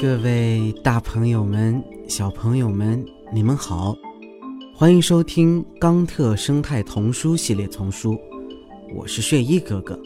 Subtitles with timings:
[0.00, 3.94] 各位大朋友们、小朋友们，你们好，
[4.74, 8.18] 欢迎收听冈特生态童书系列丛书，
[8.96, 10.00] 我是睡衣哥哥。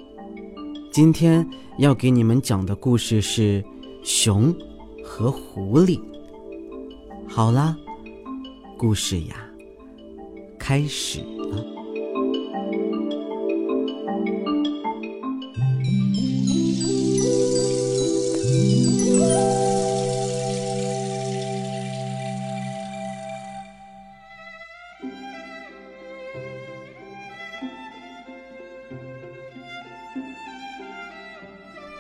[0.90, 1.49] 今天
[1.79, 3.62] 要给你们讲的故事是
[4.03, 4.53] 《熊
[5.04, 5.97] 和狐狸》。
[7.29, 7.76] 好啦，
[8.76, 9.49] 故事呀，
[10.58, 11.74] 开始了。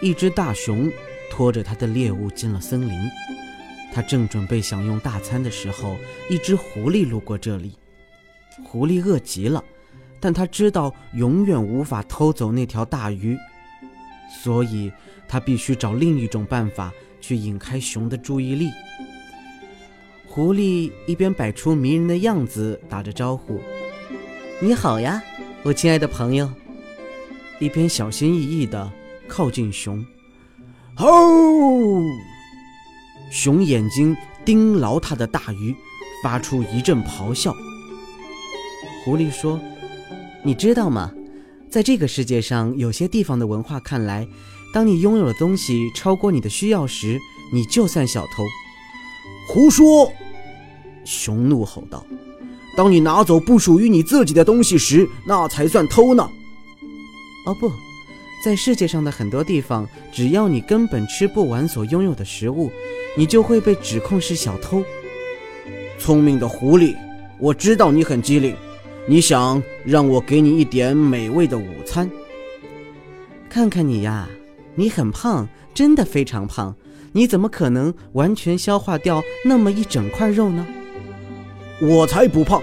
[0.04, 0.92] 一只大熊
[1.30, 2.90] 拖着它的猎物进了森林，
[3.90, 5.96] 它正准备享用大餐的时候，
[6.28, 7.72] 一只狐狸路过这里。
[8.62, 9.64] 狐狸饿极了，
[10.20, 13.34] 但它知道永远无法偷走那条大鱼，
[14.42, 14.92] 所以
[15.26, 18.68] 它必须找另一种办法去引开熊的注意力。
[20.26, 23.58] 狐狸一边摆出迷人的样子，打着招呼
[24.60, 25.24] ：“你好呀，
[25.62, 26.52] 我亲爱的朋友。”
[27.58, 28.92] 一边小心翼翼地。
[29.28, 30.04] 靠近熊，
[30.94, 31.06] 吼！
[33.30, 35.74] 熊眼睛盯牢他的大鱼，
[36.22, 37.54] 发出一阵咆哮。
[39.04, 39.60] 狐狸说
[40.44, 41.12] ：“你知道吗？
[41.68, 44.28] 在这个世界上，有些地方的文化看来，
[44.72, 47.18] 当你拥有的东西超过你的需要时，
[47.52, 48.44] 你就算小偷。”
[49.48, 50.12] 胡说！
[51.04, 52.06] 熊怒吼道
[52.76, 56.22] ：“当你拿走不属于你自己的东西时，那才算偷呢。”
[57.46, 57.70] 哦不。
[58.44, 62.70] 在世界上的很多地方，只要你根本吃不完所拥有的食物，
[63.16, 64.84] 你就会被指控是小偷。
[65.98, 66.94] 聪明的狐狸，
[67.38, 68.54] 我知道你很机灵，
[69.06, 72.10] 你想让我给你一点美味的午餐？
[73.48, 74.28] 看看你呀，
[74.74, 76.76] 你很胖，真的非常胖，
[77.12, 80.66] 你怎么可能完全消化掉那么一整块肉呢？
[81.80, 82.62] 我才不胖，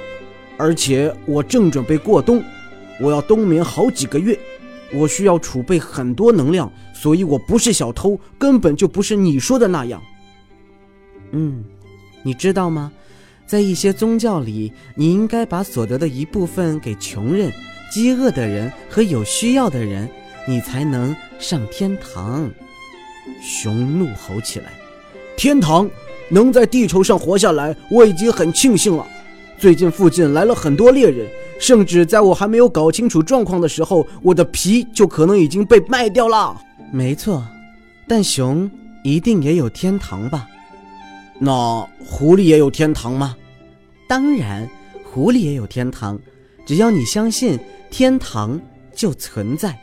[0.57, 2.43] 而且我正准备过冬，
[2.99, 4.37] 我要冬眠好几个月。
[4.93, 10.01] 我需要储备很多能量，所以我不是小偷，根本就不是你说的那样。
[11.31, 11.63] 嗯，
[12.23, 12.91] 你知道吗？
[13.47, 17.51] 在一些宗教里，你应该把所得的一部分给穷人、
[17.91, 20.09] 饥饿的人和有需要的人，
[20.47, 22.49] 你才能上天堂。
[23.41, 24.73] 熊怒吼起来
[25.35, 25.89] ：“天堂
[26.29, 29.05] 能在地球上活下来，我已经很庆幸了。
[29.57, 31.27] 最近附近来了很多猎人。”
[31.61, 36.59] 甚至在我还没有搞清楚状况的时候，我的皮就可能已经被卖掉了。
[36.91, 37.45] 没错，
[38.07, 38.69] 但熊
[39.03, 40.49] 一定也有天堂吧？
[41.37, 43.37] 那狐狸也有天堂吗？
[44.09, 44.67] 当然，
[45.03, 46.19] 狐狸也有天堂。
[46.65, 47.59] 只要你相信，
[47.91, 48.59] 天堂
[48.95, 49.79] 就存在。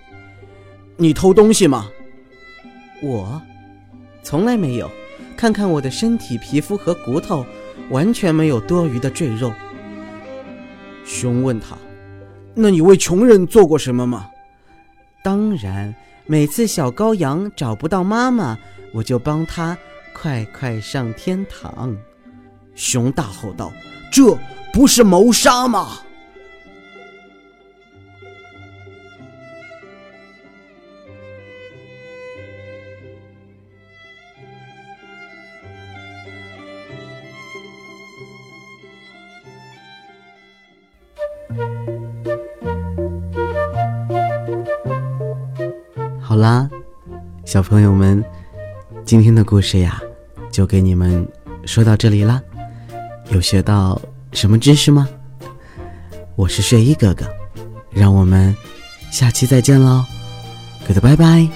[0.96, 1.88] 你偷东西吗？
[3.00, 3.40] 我
[4.24, 4.90] 从来没有。
[5.36, 7.46] 看看我的身体、皮肤和骨头，
[7.90, 9.52] 完全没有多余的赘肉。
[11.08, 11.74] 熊问他
[12.54, 14.28] ：“那你为穷人做过什么吗
[15.24, 15.94] ？”“当然，
[16.26, 18.58] 每次小羔羊找不到妈妈，
[18.92, 19.76] 我就帮他
[20.12, 21.96] 快快上天堂。”
[22.76, 23.72] 熊大吼道
[24.12, 24.38] ：“这
[24.70, 25.98] 不是谋杀吗？”
[46.20, 46.68] 好啦，
[47.44, 48.22] 小朋友们，
[49.04, 50.00] 今天的故事呀，
[50.50, 51.26] 就给你们
[51.64, 52.42] 说到这里啦。
[53.30, 54.00] 有学到
[54.32, 55.08] 什么知识吗？
[56.36, 57.26] 我是睡衣哥哥，
[57.90, 58.54] 让我们
[59.10, 60.04] 下期再见喽
[60.86, 61.48] ，good 拜拜。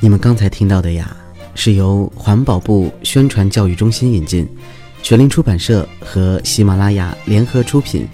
[0.00, 1.16] 你们刚才听到的呀，
[1.54, 4.48] 是由环保部宣传教育中心引进，
[5.08, 8.06] 全林出版社和喜马拉雅联合出品，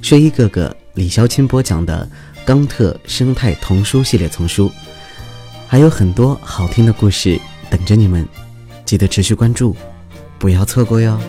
[0.00, 2.08] 睡衣哥哥李潇钦播讲的。
[2.44, 4.70] 钢特生态童书系列丛书，
[5.66, 7.36] 还有很多好听的故事
[7.68, 8.24] 等着你们，
[8.84, 9.76] 记得持续关注，
[10.38, 11.20] 不要错过哟。